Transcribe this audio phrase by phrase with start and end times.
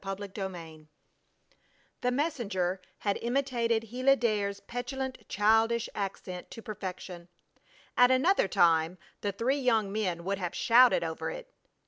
[0.03, 0.87] CHAPTER VII
[2.01, 7.27] The messenger had imitated Gila Dare's petulant childish accent to perfection.
[7.95, 11.53] At another time the three young men would have shouted over it.